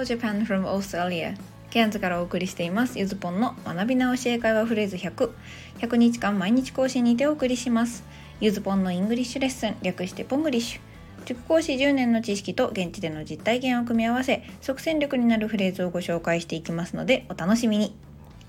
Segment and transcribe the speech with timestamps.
[0.00, 1.36] Hello Japan from Australia.
[1.68, 2.98] ケアンズからお送りしています。
[2.98, 5.30] ゆずぽんの学び直し英会話フレーズ100
[5.78, 8.02] 100日間毎日更新にてお送りします。
[8.40, 9.76] ゆずぽんの English lesson。
[9.82, 10.80] 略して Ponglish。
[11.26, 17.94] 塾講師10年の知識と現地での実体験を組み合わせ即戦力になるフレーズをご紹介していきますのでお楽しみに。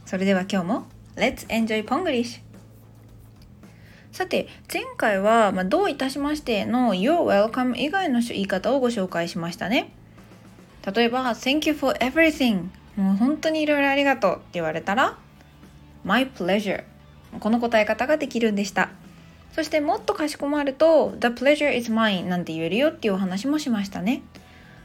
[0.06, 0.86] それでは今日も
[1.18, 2.40] Let's enjoy Ponglish!
[4.14, 9.92] さて前回は、まあ、どういたしましての You're welcome 以外の言い方をご紹介しましたね。
[10.86, 12.70] 例えば Thank you for everything.
[12.96, 15.18] もう本当にいろいろありがとうって言われたら
[16.04, 16.84] My pleasure.
[17.40, 18.90] この答え方ができるんでした。
[19.54, 24.24] そしてもっとかしこまると The pleasure is mine なんて言えるよっていうお話もしましたね。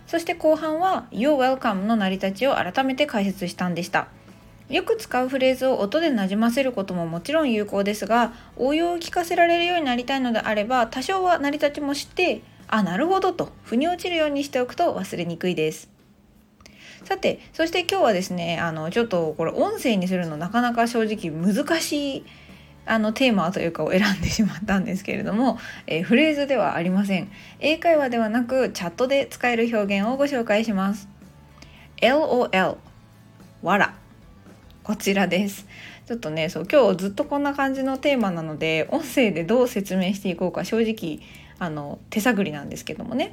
[0.06, 4.08] そして後半は You're welcome の成り立ちを改めて解説したんでした。
[4.68, 15.95] よく使うフレーズを音でなじませることももちろん有効ですが応用を聞かせられるようになりたいのであれば多少は成り立ちも知ってあなるほどと腑に落ちるようにしておくと忘れにくいです。
[17.06, 22.24] さてそして今日はですねあのちょっとこれ音声にするのなかなか正直難しい
[22.84, 27.30] あのテーマというかを選んでしまったんですけれども、えー、フレーズではありません。
[27.60, 31.08] 英会話ではなくチャットで使える表現をご紹介します。
[31.98, 32.76] LOL
[33.62, 33.94] わら。
[34.82, 35.66] こちらです。
[36.06, 41.20] ちょっとねそう今日ずっとこんな感じのテーマなので音声でどう説明していこうか正直
[41.60, 43.32] あの手探りなんですけどもね。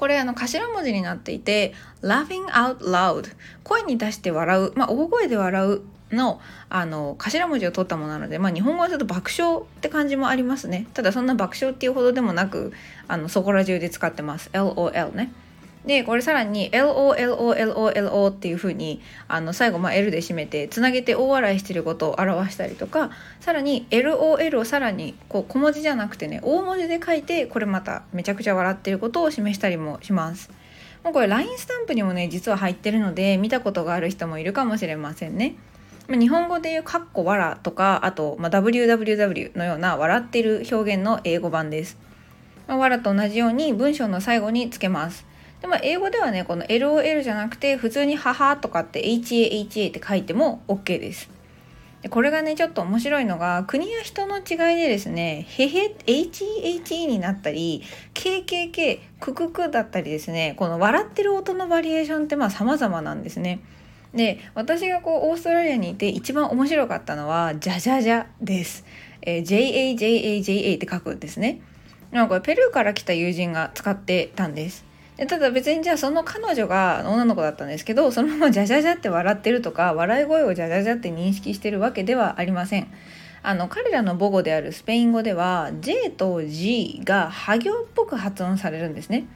[0.00, 3.30] これあの頭文字になっていて laughing out loud
[3.64, 10.86] 声に出して笑う、まあ、大声で笑うのあの頭文字を取ったものなので、まあ、日本語はちょっと爆笑って感じもありますね。
[10.94, 12.72] ただそんな爆笑っていうほどでもなく
[13.08, 14.48] あのそこら中で使ってます。
[14.54, 15.34] LOL ね。
[15.86, 30.50] でこれさらに LOLOLOLO っていう風にあに最後まあ L で締めてつなげて大笑いしてることを表したりとかさらに LOL をさらにこう小文字じゃなくてね大文字で書いてこれまためちゃくちゃ笑ってることを示したりもします。
[31.02, 35.54] もうこれ LINE スタンプにもね実は入ってるので見たことがある人もいるかもしれませんね。
[36.08, 41.96] 日本語でいう「かっこわら」とかあと、まあ、WWW のような笑ってる表現の英語版です。
[42.66, 45.29] まあ、わらと同じように文章の最後につけます。
[45.60, 51.28] でも英語ではねこの LOL じゃなくて普通に「母」とかって HAHA って書いても OK です。
[52.02, 57.82] でこれがねちょっと面白いのが国や人の違いでですね「へへ」HEHE になったり
[58.14, 63.60] 「KKK」「ククク」だったりですねこの笑ってる音のバリエーションってまあ様々なんですね。
[64.14, 68.84] で私がこうオーストラリアにいて一番面白かったのは「じゃじゃじゃ」です。
[69.22, 71.60] えー、JAJAJA って書くんですね。
[72.10, 74.89] なんかペルーから来た友人が使ってたんです。
[75.26, 82.90] ただ別にじゃあその彼女が女の子だったんですけどそのままジャジャジャって笑ってるとか笑い声をジャジャジャって認識してるわけではありません。
[83.42, 89.26] あの彼らの母語であるスペイン語では J と G が波行っぽく発音されるんですね。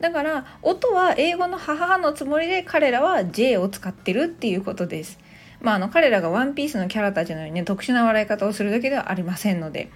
[0.00, 5.18] だから音は英語の母のつもりで彼らは J を使ってるっていうことです。
[5.60, 9.90] まあ、あの彼らがワンピースのキャラたちのようにね特殊な笑い方をするだけではありませんので。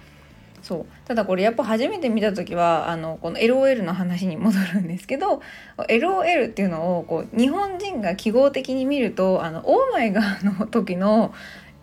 [0.61, 0.85] そう。
[1.05, 5.41] ただこれやっぱ初めて見た時はあのこの LOL の話に戻るんですけど
[5.77, 11.33] LOL っていうのをこう日本人が記号的に見るとあのオーマイガーの時の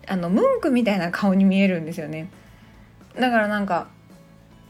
[0.07, 2.29] あのムンクみたいな顔に見えるんですよね。
[3.19, 3.87] だからなんか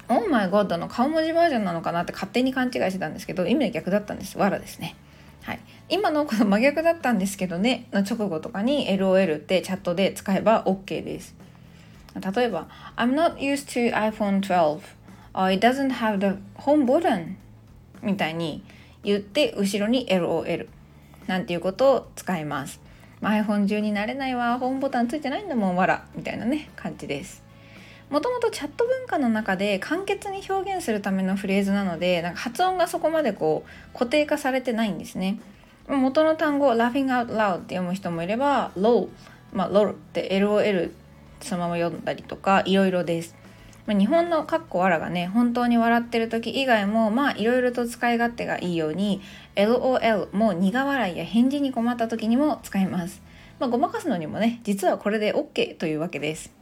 [0.10, 4.38] オーマイゴッドの顔文字バージョンなのかなって勝手に勘違いしてたんですけど意味は逆だったんです。
[4.38, 4.96] わらですね。
[5.44, 11.37] はい、今のこの真逆だったんですけどねの直後とかに LOL ってチャットで使えば OK です。
[12.20, 14.82] 例えば I'm not used to iPhone 12
[15.54, 17.36] it doesn't have the home button.
[18.02, 18.64] みたいに
[19.04, 20.68] 言って後ろに LOL
[21.28, 22.80] なんていうことを使います、
[23.22, 24.58] ま、iPhone 中になれないわ。
[24.60, 26.06] ホームボタンついてないんだもんわら。
[26.16, 27.44] みたいなね感じです。
[28.10, 35.40] もともとチャット文化の中で簡潔に表現するためのフレーズなのでなんか発音がそこまでこう固定化されてないんですね。
[35.90, 39.10] 元の単語 laughing out loud って読む人もいれば low
[39.54, 40.92] まあ lol って LOL
[41.42, 43.36] そのまま読んだりとかいろいろです。
[43.86, 49.22] まあ、日本のかっこわらがね本当に笑ってる時以外もまあいろいろと使い勝手がいいように
[49.56, 53.22] LOL も苦笑いや返事に困った時にも使います。
[53.60, 56.54] まあ、ごまかすのにもね実はこれで OK というわけです。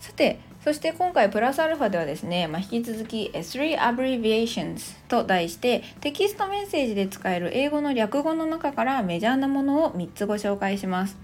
[0.00, 11.16] さてそして今回プラスアルファではですね、まあ、引き続き3 Abbreviations と題してテキストメッセージで使える英語の略語の中からメジャーなものを3つご紹介します。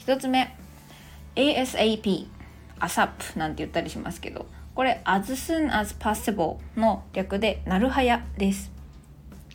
[0.00, 0.57] 1つ目
[1.38, 2.26] ASAP、
[2.80, 8.72] ASAP なんて言ったりしますけど、これ as soon as possible の略でなるはやです。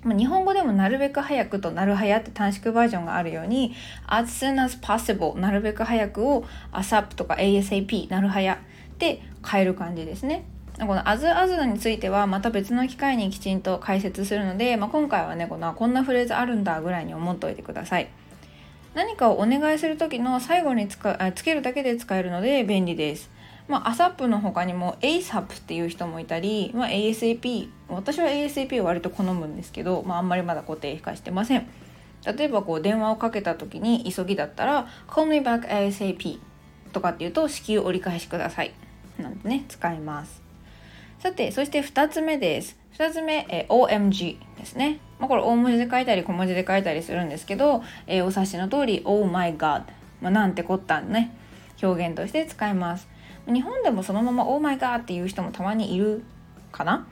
[0.06, 3.74] 日本語でもなるべく早くとなるはやって短縮バージョンがあるように
[4.06, 6.44] as soon as possible なるべく早くを
[6.74, 8.60] ASAP とか ASAP なるはや
[9.00, 10.46] で変える感じですね。
[10.80, 18.10] この as as についてはまた別の機会にきちんと解説するので、まあ、今回はねこのこんなフレーズあるんだぐらいに思っておいてください
[18.96, 23.32] 何かをお願いする時の最後につかつけるだけで使えるので便利です。
[23.68, 31.68] まあ、ASAP の他にも ASAP っていう人もいたり、まあ、ASAP 私は ASAP を割と好むんですけど、まあ、あんまりまだ固定化してません。
[32.26, 36.40] 例えばこう電話をかけた時に急ぎだったら Call me back ASAP
[36.92, 38.74] とかっていうと至急折り返しください。
[39.18, 40.42] なんてね使います。
[41.20, 42.78] さてそして2つ目です。
[42.98, 49.84] 2つ目、え OMG ですね、まあ、これ大文字で書いたり小文字で書いたりするんですけど、えー、お察しの通り Oh my god、
[50.22, 51.34] まあ、なんてこったんね
[51.82, 53.08] 表現として使います
[53.48, 56.26] 日本でもそのまま「オーマイガー」っていう人もたまにいる
[56.74, 57.08] かな？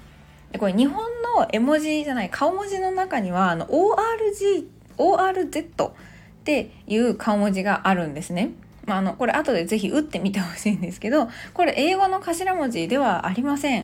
[0.51, 1.05] でこれ日本
[1.37, 4.67] の絵文字じゃない顔文字の中にはあの ORG
[4.97, 5.91] ORZ っ
[6.43, 8.51] ていう顔文字があるんですね。
[8.85, 13.80] まあ、あのこれ後で是非打ってみてほしいんですけどこれ英語の頭文字ではありません。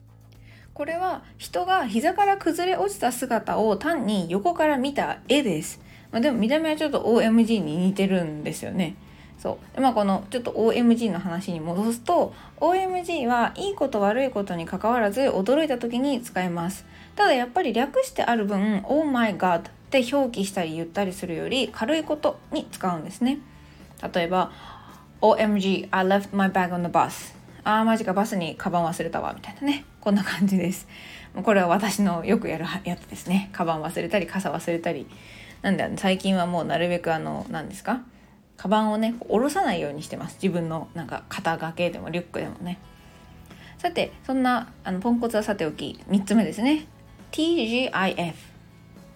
[0.78, 5.80] これは人が膝から崩れ落ちた姿を単に横から見た絵です。
[6.12, 8.94] まあ、でも見た目はちょっと OMG に似てるんですよね。
[9.40, 16.84] そうでまあこのちょっと OMG の話に戻すと OMG はいいこと悪いことにかかわらず驚いた時に使えます
[17.16, 23.38] ただやっぱり略してある分 Oh my god って表記したり言ったりするより軽いことに使うんですね
[24.12, 24.50] 例えば
[25.20, 27.37] OMG I left my bag on the bus
[27.70, 29.84] あーマジかバスにカバン忘れたわみたいなね。
[30.00, 30.88] こんな感じです。
[31.42, 33.50] これは私のよくやるやつですね。
[33.52, 35.06] カバン忘れたり傘忘れたり。
[35.60, 38.00] なんで最近はもうなるべくあの何ですか？
[38.56, 40.38] カバンをね下ろさないようにしてます。
[40.42, 42.78] 自分のなんか肩掛けでもリュックでもね。
[43.76, 46.86] さてそんなあのポンコツはさておき3つ目ですね。
[47.32, 48.32] TGIF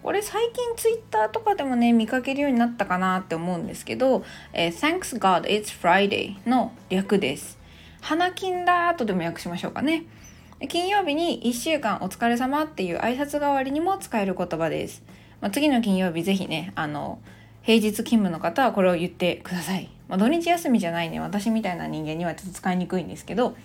[0.03, 4.23] これ最近 Twitter とかでもね見かけるようになったかなって思うんですけど、
[4.53, 7.62] えー、Thanks God It's Friday の略です。
[8.03, 10.03] 花金だとでも訳しましょうかね
[10.67, 15.01] 金曜日に1週間お疲れ様っていう挨拶代わりにも使える言葉です、
[15.39, 17.19] まあ、次の金曜日ぜひねあの
[17.63, 19.89] 平日勤務の方はこれを言ってください。
[20.09, 23.55] まあ、土日休みじゃないね私みたいな人間にはちょっと使いにくいんですけど、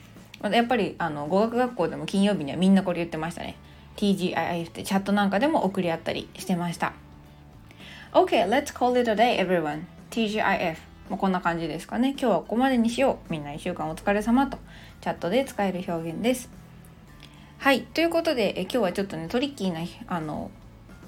[0.40, 3.56] まあ、やっぱりあの語学学校でも金曜日にはみんなこれ言ってましたね。
[3.96, 6.92] TGIF ってチャットなんかでも送り合ったりしてました。
[8.12, 9.82] OK, let's call it a day everyone.
[10.12, 10.87] TGIF.
[11.08, 12.10] もうこんな感じですかね。
[12.10, 13.32] 今日はここまでにしよう。
[13.32, 14.58] みんな1週間お疲れ様と
[15.00, 16.50] チャットで使える表現です。
[17.58, 17.82] はい。
[17.82, 20.50] ということで、え今日はちょっとね、トリッキーなあの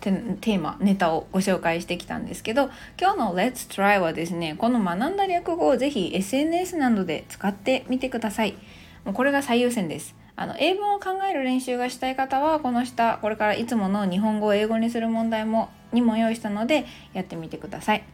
[0.00, 8.56] テーマネタをご紹介してきたんですけど今日の Let's Try はですねこの学んだ略語をぜひ SNS などで使ってみてください
[9.04, 18.04] もうこれが最優先ですあの英文を考える練習がしたい方はこの下これからいつもの日本語を英語にする問題もにも用意したのでやってみてください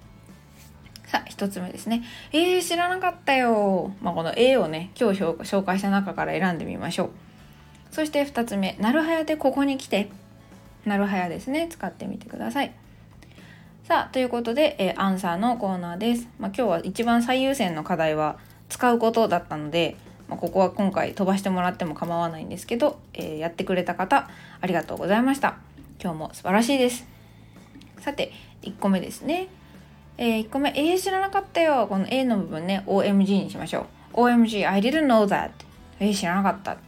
[1.06, 2.02] さあ1つ目ですね。
[2.32, 7.10] えー、知らなかったよ、まあ、この A をね今日紹介した中から選んでみましょう。
[7.92, 10.10] そして2つ目なるはやでここに来て。
[10.84, 11.66] なるはやですね。
[11.68, 12.72] 使ってみてください。
[13.84, 18.36] さあということで、えー、アンサーのコーナーです、まあ、今日は一番最優先の課題は
[18.68, 19.96] 使うことだったので、
[20.28, 24.28] まあ、ここは今回飛ばしてもらっても構わないんですけど、えー、やってくれた方
[24.60, 25.58] ありがとうございました。
[26.02, 27.06] 今日も素晴らしいです。
[28.00, 28.32] さて
[28.62, 29.46] 1個目ですね。
[30.18, 31.86] えー、1個目、えー、知らなかったよ。
[31.88, 34.22] この A の部分ね、OMG にしましょう。
[34.22, 35.50] OMG, I didn't know that.
[36.00, 36.78] えー、知らなかった。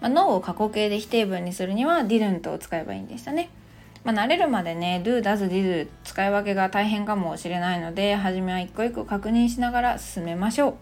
[0.00, 3.50] まあ、no を過去形で否定文にするには didn't を使えばいいんでしたね。
[4.02, 10.74] まあ、慣れるまでね do, does, did 使い分けが大変かもしれないので初めは一個一個確認しながら進めましょう。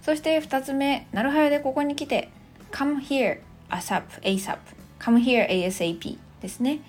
[0.00, 2.30] そして2つ目、なるはやでここに来て
[2.72, 4.58] come here asap asap
[4.98, 6.80] come here asap ですね。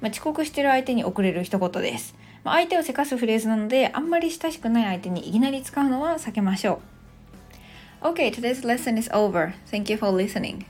[0.00, 2.15] まあ、遅刻してる相手に送れる一言です。
[2.46, 6.80] ま、相手をせかすフレーズなのであんまり親しくない相手にいきなり使うのは避けましょ
[8.02, 8.06] う。
[8.06, 9.52] Okay, today's lesson is over.
[9.68, 10.64] Thank you for listening.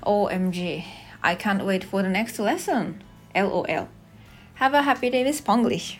[0.00, 0.82] OMG,
[1.20, 3.02] I can't wait for the next lesson.
[3.34, 3.88] LOL.
[4.54, 5.98] Have a happy day with Sponglish.